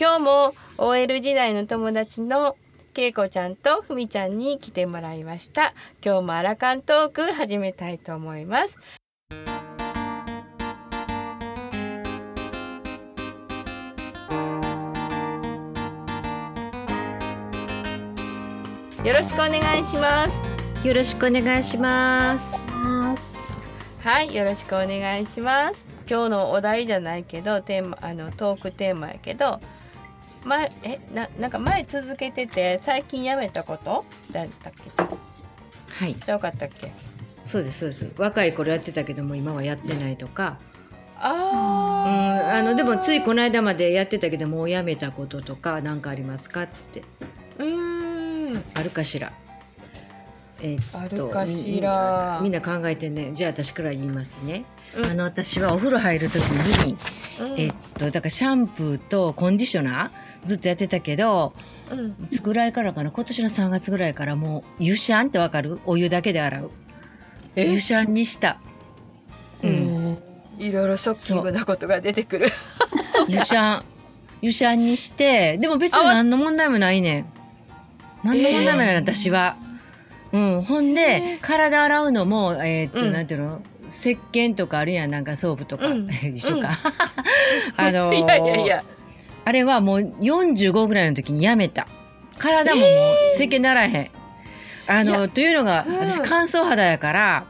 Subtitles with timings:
[0.00, 2.56] 今日も OL 時代の友達の
[2.94, 5.74] けいこちゃんとふみちゃんに来てもらいました。
[6.02, 8.78] 今日もアラカントーク始めたいと思います。
[19.04, 20.88] よろしくお願いします。
[20.88, 22.64] よろしくお願いします。
[24.02, 25.86] はいよろしくお願いします。
[26.08, 29.60] 今日のお題じゃないけどテーマあのトークテーマやけど
[30.44, 34.04] 前えななんか前続けてて最近やめたこと？
[34.32, 35.02] だったっけ？
[35.92, 36.14] はい。
[36.14, 36.92] じゃよかったっけ？
[37.44, 38.12] そうですそうです。
[38.16, 40.58] 若い頃やってたけども今はやってないとか。
[41.22, 47.02] うんあのでもついこの間までやってたけどもうやめたこととか何かありますかって。
[47.58, 48.62] うーん。
[48.74, 49.32] あるかしら。
[50.62, 52.40] えーっとあるかしら。
[52.42, 53.32] みんなみんな考えてね。
[53.34, 54.64] じゃあ私から言いますね、
[54.96, 55.04] うん。
[55.04, 56.36] あの私はお風呂入る時
[56.86, 56.96] に、
[57.40, 57.52] うん。
[57.58, 60.10] えーっとだからシャンプーとコンディショナー
[60.44, 61.52] ずっとやってたけど
[61.90, 62.16] うん。
[62.24, 63.10] いつぐらいからかな？
[63.10, 65.80] 今年の3月ぐらいからもう湯シャンってわかる？
[65.86, 66.70] お湯だけで洗う。
[67.56, 67.70] え？
[67.70, 68.60] 湯シャンにした、
[69.62, 70.18] うん、
[70.58, 72.46] いろいろショッキングなことが出てくる。
[73.28, 73.84] 湯シャン
[74.40, 77.20] 湯シャンにしてでも別に何の問題もないね。
[77.20, 77.26] ん
[78.24, 79.00] 何の問題もない、えー。
[79.00, 79.56] 私は。
[80.32, 81.40] うん、ほんで、えー。
[81.40, 83.12] 体洗うのもえーっと、うん。
[83.12, 83.62] なんていうの？
[83.88, 85.10] 石鹸とかあるやん。
[85.10, 86.08] なんかソープとか、うん。
[86.34, 87.84] 一緒か、うん。
[87.84, 88.84] あのーいやいやいや
[89.44, 91.86] あれはもう45ぐらいの時にやめた。
[92.38, 92.88] 体ももう
[93.34, 94.10] 石鹸ならへん、
[94.86, 95.98] あいのというのがうん。
[95.98, 97.46] 私乾燥肌やから、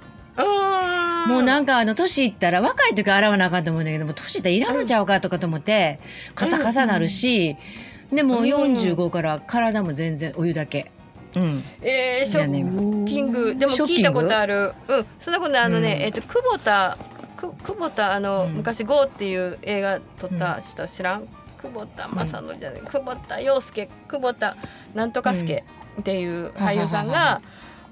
[1.28, 6.00] もうなんかあの年いったら若い時洗わなあかんと思うんだけども年いったらいらんのちゃうかとかと思って、
[6.34, 7.56] カサカサなるし、
[8.12, 8.44] でもうん。
[8.44, 10.91] 45から体も全然お湯だけ。
[11.36, 13.55] うん、えー、ショッキング。
[13.55, 14.72] でも聞いたことある。
[14.88, 15.06] うん。
[15.20, 16.02] そんなことあのね、うん。
[16.02, 16.98] えっ、と久保田
[17.36, 18.55] く久保田あの、うん。
[18.55, 21.28] 昔「GO」っていう映画撮った人知らん？
[21.61, 24.56] 久保田正則じゃない、久保田洋介久保田
[24.94, 25.64] なんとか助
[26.00, 27.41] っていう俳優さんが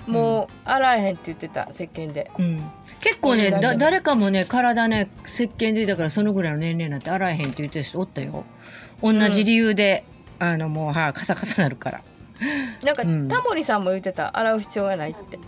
[0.06, 2.30] もう洗えへんって言ってた石鹸で。
[2.38, 2.70] うん、
[3.00, 8.44] 結構ねだ誰かもね体ね石鹸でだからそのぐらいの年齢になって洗えへんって言ってる人おったよ。
[9.02, 10.04] 同じ理由で、
[10.38, 12.00] あのもうはカサカサなるから。
[12.84, 13.28] なんか、うん。
[13.28, 15.38] タモリさんも言ってた洗う必要がないって。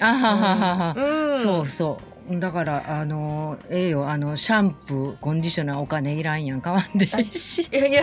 [0.00, 4.08] あはははは、うん、そうそうだからあのええよ。
[4.08, 6.60] あのシャンプーコンディショナーお金いらんやん。
[6.60, 7.68] 買わんでいいし。
[7.72, 8.02] いやいや、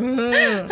[0.00, 0.68] うん。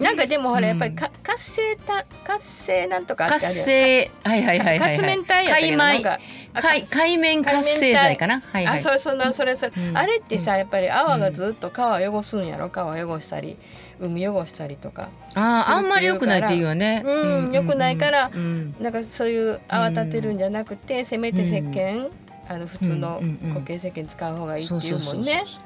[0.00, 4.96] なんかでもほらうんやっぱりか活性た活性なんとか活性はいはいはいはい、はい。
[4.96, 5.56] 活面体や
[6.58, 8.42] 海海面活性剤かな？
[8.52, 8.78] はいはい。
[8.78, 9.96] あそれそんなそれそれ、うん。
[9.96, 12.68] あれってさやっぱり泡がずっと皮汚すんやろ？
[12.68, 13.56] 皮汚したり
[14.00, 15.08] 海汚したりとか。
[15.34, 17.02] あーあんまり良くないっていうよね。
[17.04, 18.74] うん良くないからうん。
[18.80, 22.10] なんかそういう泡立てるんじゃなくて、せめて石鹸、
[22.48, 23.22] あの普通の
[23.54, 25.44] 固形石鹸使う方がいいっていうもんね。
[25.44, 25.65] う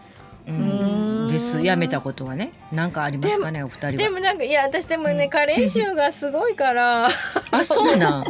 [0.50, 1.28] うん。
[1.28, 1.30] ん。
[1.30, 1.60] です。
[1.62, 2.52] やめたことはね。
[2.72, 3.92] なんかありますかねお二人は。
[3.92, 5.30] でもなんかいや私でもね、うん。
[5.30, 7.08] 加齢臭がすごいから。
[7.50, 8.24] あそうなん。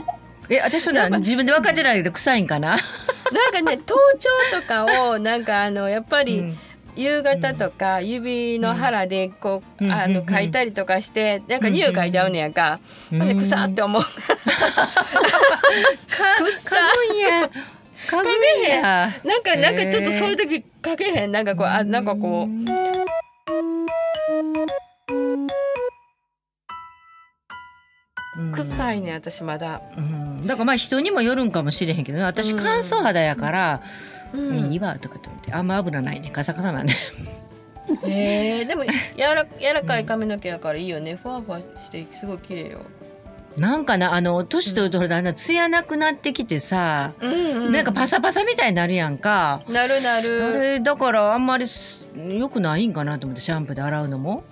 [0.49, 2.71] え私はなんか自分で分かってないけど臭いんかな？
[2.71, 2.81] なん
[3.53, 4.29] かね頭頂
[4.61, 6.59] とかをなんかあのやっぱり、うん。
[6.97, 9.93] 夕方とか指の腹でこう、うん。
[9.93, 10.29] あのうん。
[10.29, 12.81] うん書いたりとかしてなんか匂い嗅いじゃうねやんか、
[13.11, 14.03] ほんで臭って思う。
[14.03, 14.11] 臭
[16.77, 17.49] 嗅ぐんや。
[18.09, 19.13] 嗅ぐんや。
[19.25, 21.33] なんかなんかちょっとそういう時かけへん。
[21.33, 22.51] なんかこうあなんかこう。
[28.39, 28.53] うん。
[28.53, 30.47] 臭いね私まだ、うん。
[30.47, 32.25] だからまあ人にもよるんかもしれへんけどね。
[32.25, 33.83] 私うん乾燥肌やから
[34.33, 34.73] 「うん。
[34.73, 35.53] いいわ」とかって言って。
[35.53, 36.31] あんま油ないね。
[36.31, 36.95] カサカサなんで。
[38.05, 38.65] へえ。
[38.65, 38.85] でも
[39.17, 41.17] やら柔らかい髪の毛やからいいよね。
[41.17, 42.81] ふわふわしてすごい綺麗よ
[43.57, 49.63] なんかなあの年取るとだんだんツヤなくなってきてさ、うん、うん、なんかパサパサみたいになるやんか。
[49.69, 54.45] なるなあるれだからあんまりす良くないんかなと思ってシャンプーで洗うのも。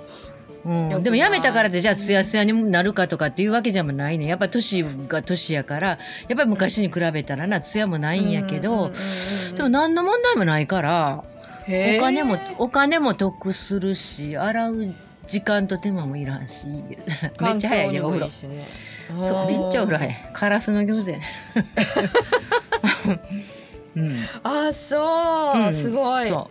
[0.64, 4.26] うん、でもやめたからでじゃあツヤツヤになるかとかっていうわけじゃないね。
[4.26, 5.96] やっぱり年が年やからや
[6.34, 8.90] っぱり昔に比べたらなツヤもないんやけど、
[9.56, 11.24] でも何の問題もないから
[11.66, 14.94] お金もお金も得するし洗う
[15.28, 18.26] 時間と手間もいらんしめっちゃ早いねお風呂。
[18.48, 18.66] ね
[19.18, 20.16] そうめっちゃお風呂早い。
[20.32, 21.24] カラスの餃子やね。
[23.96, 26.24] うん、あーそう、うんすごい。
[26.24, 26.50] そ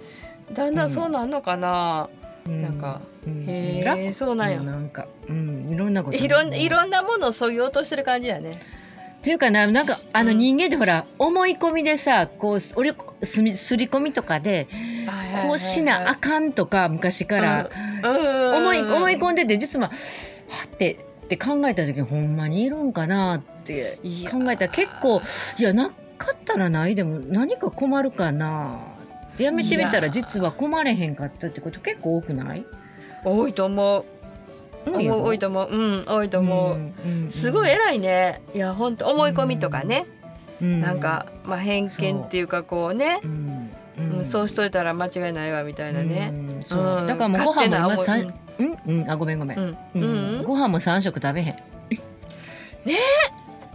[0.54, 2.10] だんだんそうなんのかな、
[2.46, 3.46] う、なんか、うん。
[3.48, 4.00] へ楽。
[4.00, 6.18] えそうなんや、なんか、うん、いろんなこと。
[6.18, 8.60] いろんいろんなものをそぎ落としてる感じやね。
[9.18, 12.94] っていうかななんかあのうん人間ってほら思い込みでさこう俺
[13.24, 14.68] すみすり込みとかで
[15.44, 17.70] こうしなあかんとか昔から
[18.58, 19.94] 思い思い込んでて実はは
[20.66, 24.00] ってって考えた時にほんまにいるんかなって
[24.32, 25.22] 考えたら結構
[25.60, 28.80] いやなかったらないでも何か困るかな
[29.34, 32.66] ってやめてみたら実は困れへんかったってこと結構多くない？
[33.24, 34.06] 多いと思う。
[34.90, 35.70] 多いと思う。
[35.70, 36.78] うん多いと思
[37.28, 38.42] う、すごい偉いね。
[38.56, 40.06] いや本当思い込みとかね、
[40.62, 43.20] なんか、まあ、偏見っていうかこうね。
[43.24, 43.28] う。
[44.22, 46.32] ん、そうしといたら間違いないわみたいなね、
[46.64, 47.06] そう。
[47.06, 48.16] だからもうご飯も今さ、
[48.60, 48.78] うん？
[49.02, 49.10] うん。
[49.10, 50.44] あごめんごめん、うん。
[50.44, 51.56] ご飯も三食食べへん。
[52.86, 52.98] ね？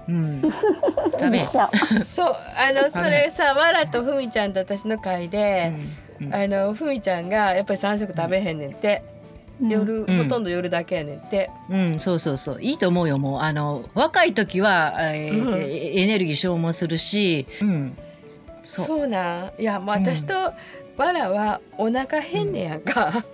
[0.08, 0.42] うん、
[1.18, 2.34] 食べそう。
[2.56, 5.72] あのそれさわらとふみちゃんと私の会で、
[6.32, 9.02] あのふみちゃんがやっぱり三食食べへんねんって。
[9.60, 11.50] 夜、ほとんど夜だけやねんって。
[11.70, 12.62] うん、そうそうそう。
[12.62, 13.18] いいと思うよ。
[13.18, 13.40] もう。
[13.42, 17.96] あの若い時は、えー、うん、エネルギー消耗するし、うん。
[18.64, 18.86] そう。
[18.86, 19.52] そうなん。
[19.58, 23.24] いや、もう私とわらはお腹変ねやんか。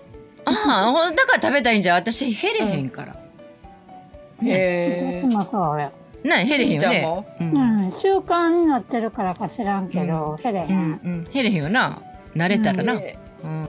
[0.48, 1.94] ああ、だから食べたいんじゃ。
[1.94, 3.16] 私減れへんから。
[4.42, 5.22] へえ。
[5.24, 5.92] 私もそうや。
[6.24, 7.24] な減れへんよね。
[7.40, 11.28] うん、習慣になってるからか知らんけど、減れへん。
[11.32, 12.02] 減れへんよな。
[12.34, 12.94] 慣れたらな。
[12.94, 13.68] うん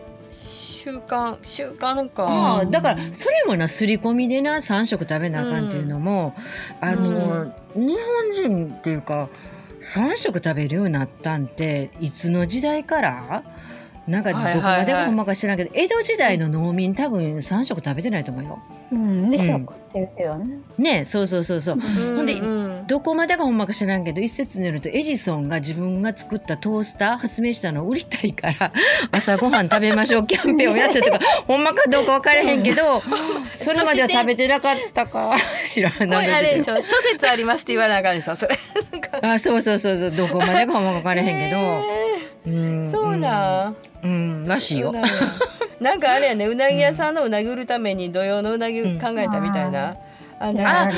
[0.80, 6.34] 習慣習慣かあだからそれもな刷り込みでな3食食べなあかんっていうのも、
[6.82, 9.28] うん、あの、うん、日本人っていうか
[9.82, 13.44] 3食食べるようになったんっていつの時代から？
[14.10, 18.60] なんかどこまでかほんまか知らんけど、江戸時代の農民多分3食食べてないと思うよ。
[18.92, 20.58] うん、2食って言うけどね。
[20.78, 21.80] ねそうそうそうそう。
[21.80, 22.36] ほんで、
[22.88, 28.72] どこまでかほんまか知らんけど一説によるとエジソンが自分が作ったトースター発明したのを売りたいから
[29.12, 33.04] 朝ごはん食べましょうキャンペーンをやってたとか ほんまかどうか分からへんけど
[33.54, 36.32] それまでは食べてなかったか 知らない。
[36.32, 36.76] あれでしょ？
[36.82, 38.36] 諸説ありますって言わなあかんでしょ？
[38.36, 38.58] それ。
[39.22, 42.10] あそうそうそうそうどこまでかほんまか分からへんけど。
[42.46, 44.94] そうなうん、らしいよ。
[45.80, 49.96] なんかあれやね、うなぎ屋さんのうなぎ売るために土曜のうなぎ考えたみたいな。
[50.40, 50.90] あ、あ、あ、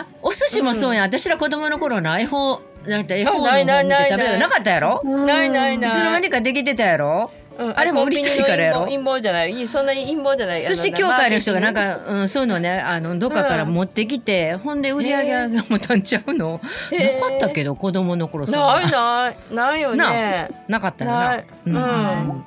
[0.00, 5.02] あ、お寿司もそうや、私ら子供の頃の恵方、なんて恵方の方見て食べたなかったやろ？
[5.04, 5.90] ないないない。
[5.90, 7.30] いつの間にかできてたやろ？
[7.58, 8.84] うん、あれも売りたいからやろ？
[8.84, 9.68] 陰謀じゃない。
[9.68, 10.62] そんな陰謀じゃない。
[10.62, 16.60] 寿司協会の人がなんか、うん、そういうのねあのどっかから持ってきて、うん、ほんで売り上げがもたんちゃうの？
[16.90, 18.56] なかったけど子供の頃さ。
[18.56, 19.54] ないない。
[19.54, 20.48] ないよね。
[20.68, 21.44] なかったよな。
[21.66, 22.44] うん、あ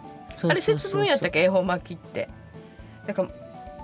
[0.54, 1.44] れ節分やったっけ？
[1.44, 2.30] 恵方巻きって。
[3.06, 3.30] だから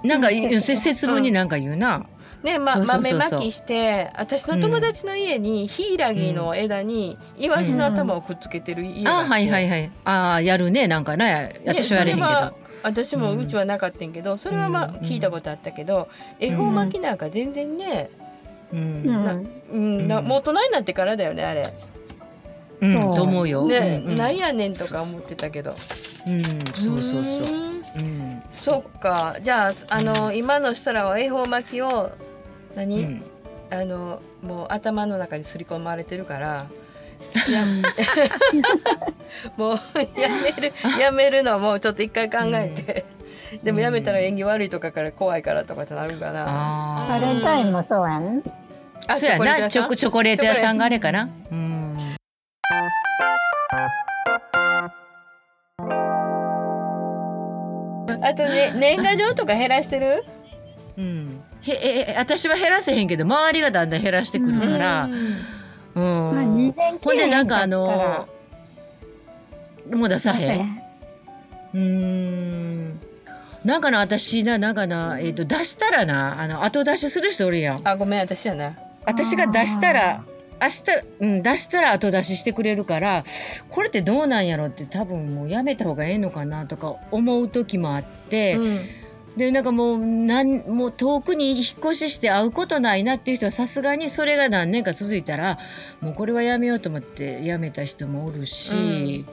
[0.04, 2.06] なんか節分になんか言うな、
[2.44, 9.92] ねま、豆まきして私の友達の家にヒイラギの枝にイワシの頭をくっつけてる家があ、うん、はいはいはい。
[10.06, 11.60] ああやるねなんかね。
[11.66, 12.52] 私はやれへんけど、ね、
[12.84, 16.08] 私もうちはなかったんけど、それはまあ聞いたことあったけど、
[16.40, 18.10] 恵方巻きなんか全然ね、
[18.72, 19.34] うん、な
[19.74, 21.64] うんなもう大人になってからだよねあれ。
[22.82, 23.68] うん、と思うよ。
[23.68, 25.72] ね、うん、なんやねんとか思ってたけど。
[25.72, 26.42] うん、
[26.74, 27.70] そうそうそう。
[27.98, 32.12] うん、そっか、じゃあ、あの、今の人らは恵方巻きを
[32.76, 33.24] 何、うん、
[33.72, 36.68] あのもう頭の中に刷り込まれてるから
[37.50, 37.66] や
[39.58, 39.80] もう
[40.18, 43.06] やめるやめるのもちょっと一回考えて、
[43.54, 47.06] うん、でもやめたら縁起悪いとかから怖いからとかってなるかな。
[47.10, 48.42] バレンタインもそうやん。
[49.08, 51.30] あそうやなチョコチョコレート屋さんがあれかな。
[51.52, 52.16] うん。
[58.22, 60.24] あとね年賀状とか減らしてる？
[60.98, 61.29] うん。
[61.62, 61.72] へ
[62.12, 65.10] え私は減らせへんけど周りがだんだん減らしてくるから、
[65.96, 68.28] うん、ほんでなんかあの
[69.94, 70.82] もう出さへん。
[71.74, 73.00] うん。
[73.64, 77.82] なんかな私ななんかな、えーと、出したらなあの後出しする人おるやん。
[77.88, 78.78] あごめん私やな。
[79.06, 80.24] 私が出したら
[80.62, 80.84] 明日、
[81.20, 83.24] うん、出したら後出ししてくれるから
[83.70, 88.80] これってどうなんやろって多分もうやめた方がええのかなとか思う時もあって、うん
[89.38, 95.58] でなんかもうなんもう遠くに引っ越しして会うことないなっていう人はさすがにそれが何年か続いたら
[96.02, 98.76] もうこれはやめようと思ってやめた人もおるし。
[98.76, 99.26] うん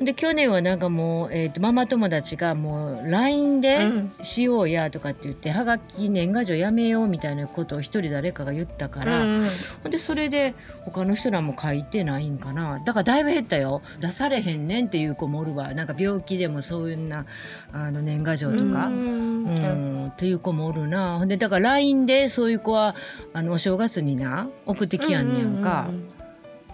[0.00, 3.78] で去年はなんかもう、えーと、ママ友達がもう LINE で
[4.20, 9.44] しようやとかって言って、うん、はがき年賀状やめようみたいなことを一人誰かが言ったから、うん、
[9.82, 9.92] ほん。
[9.92, 12.80] でそれで他の人らも書いてないんかな。
[12.84, 13.80] だからだいぶ減ったよ。
[14.00, 15.72] 出されへんねんっていう子もおるわ。
[15.72, 17.24] なんか病気でもそういうな
[17.72, 21.18] あの年賀状とか、うん、うん、っていう子もおるな。
[21.18, 22.94] ほんでだから LINE でそういう子は
[23.32, 25.86] あのお正月にな送ってきやんねやんか。
[25.88, 26.15] うんうんうん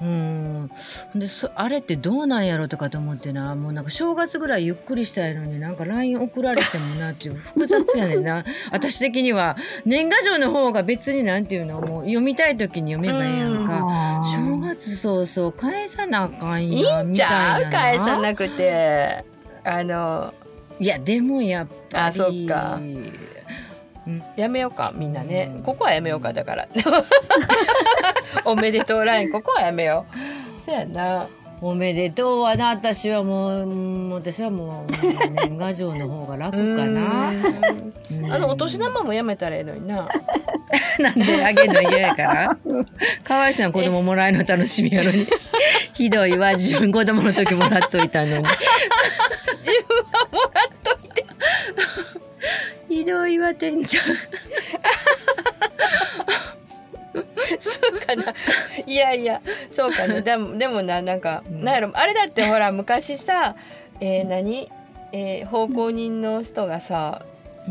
[0.02, 0.70] うん。
[1.14, 3.54] でそあれってどうなんやろとかと思ってな。
[3.54, 8.44] もうなんか正月ぐらいゆっくりしたいのになんか LINE 送られてもなっていう複雑やねんな。
[8.72, 9.56] 私的には。
[9.86, 14.22] 年賀状の方が別になんていうのもう読みたい時に読めばいいやんか。
[14.34, 17.70] 正月そうそう返さなあかんやみたいな。
[17.70, 19.24] 返さなくて。
[19.62, 20.34] あの。
[20.80, 22.04] いやでもやっぱり。
[22.06, 22.80] あそっか
[24.36, 26.68] やめようかみんなね、ここはやめようかだから。
[28.44, 30.64] おめでとうラインここはやめよう。
[30.64, 31.26] そやな。
[31.60, 37.30] おめでとうはな私はもう私はもう年賀状の方が楽かな。
[38.30, 40.08] あのお年玉もやめたらええのにな。
[40.98, 42.56] なんであげるの嫌やから。
[43.22, 45.26] かわいそうな子供もらえるの楽しみやのに。
[45.94, 46.54] ひどいわ。
[46.54, 48.42] 自分子供の時もらっといたのに。
[48.42, 50.71] 自分はもらっ
[53.02, 53.98] ひどいわ店長。
[57.58, 58.32] そうかな。
[58.86, 59.42] いやいや
[59.72, 60.20] そうかな。
[60.20, 63.56] でもでもななんか、うん、なんやろあれだってほら昔さ、
[63.98, 64.70] えー、何、
[65.10, 67.26] えー、奉公人の人がさ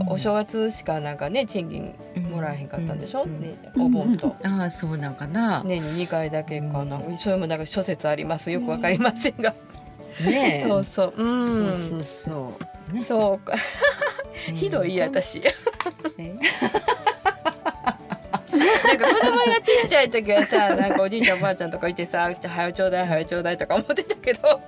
[0.09, 1.95] お正月しかなんかね賃金
[2.29, 4.35] もらえへんかったんでしょ、うん、ね、お盆と。
[4.43, 5.63] ああそうなんかな。
[5.63, 8.51] 年に2回だけかな、うん、それもなんか諸説あります。
[8.51, 9.55] よくわかりませんが。
[10.25, 11.13] ねそうそう。
[11.15, 11.89] うん。
[11.89, 12.53] そうそ
[12.91, 13.55] う、ね、そうか
[14.53, 15.41] ひどい私。
[18.51, 24.61] なんか子供がちっちゃい時はさなんかおじいちゃんおばあちゃんとかいてさ「はよちょうだいはよちょうだい」とか思ってたけど、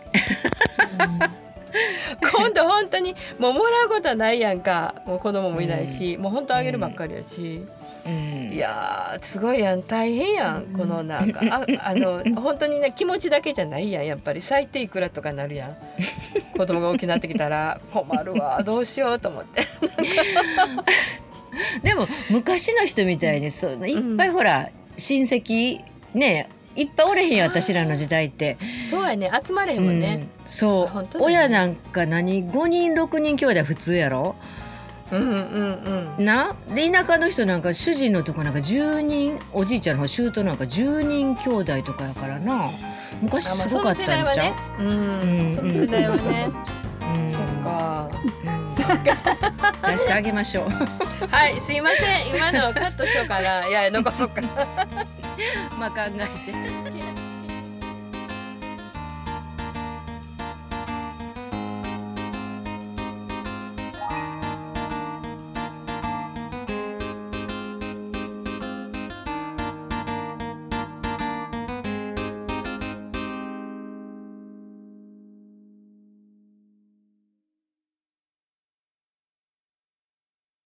[2.21, 4.95] 今度本当にもうもらうことはないやんか。
[5.05, 7.69] もう子供もいないし、うん、もう本当あげるばっかりやし、うん、
[8.05, 9.83] いやすごいやん。
[9.83, 11.39] 大変やんこのなんか。
[11.49, 15.77] あ あの本当にね気持ちだけじゃないやんやっぱり最低いくらとかなるやん。
[16.57, 19.63] 子供が大きくなってきたら困るわどうしようと思って。
[21.83, 25.81] でも昔の人みたいにそういっぱいほら、親戚
[26.13, 28.57] ねいっぱいおれへんよ私らの時代って。
[28.89, 34.35] そうやね集まれへんもんね、うん、そう、ね、親なんか何5人6人兄弟普通やろ？
[35.11, 36.25] うんうんうん。
[36.25, 42.69] なで田舎の人なんか主人のとこなんか10人おじいちゃんの方姑なんか10人兄弟とかやからな。
[43.21, 46.49] 昔すごかったんちゃう、まあ、ね、うん、その世代はね、
[47.01, 48.09] うん、そっか、
[48.75, 50.69] そっか出してあげましょう。
[51.31, 52.35] はいすいません。
[52.35, 53.67] 今のカットしようかな。
[53.67, 54.41] いや残そうか
[55.79, 56.92] まあ考えて。